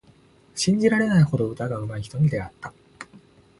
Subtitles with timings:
[0.55, 2.73] 信じられないほど歌がうまい人に出会った。